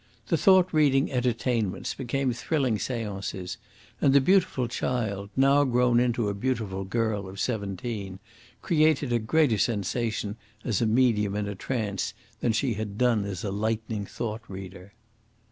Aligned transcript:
The 0.29 0.35
thought 0.37 0.73
reading 0.73 1.11
entertainments 1.11 1.93
became 1.93 2.33
thrilling 2.33 2.79
seances, 2.79 3.57
and 4.01 4.13
the 4.13 4.19
beautiful 4.19 4.67
child, 4.67 5.29
now 5.37 5.63
grown 5.63 5.99
into 5.99 6.27
a 6.27 6.33
beautiful 6.33 6.83
girl 6.85 7.29
of 7.29 7.39
seventeen, 7.39 8.17
created 8.63 9.13
a 9.13 9.19
greater 9.19 9.59
sensation 9.59 10.37
as 10.63 10.81
a 10.81 10.87
medium 10.87 11.35
in 11.35 11.47
a 11.47 11.53
trance 11.53 12.15
than 12.39 12.51
she 12.51 12.73
had 12.73 12.97
done 12.97 13.25
as 13.25 13.43
a 13.43 13.51
lightning 13.51 14.07
thought 14.07 14.41
reader. 14.47 14.93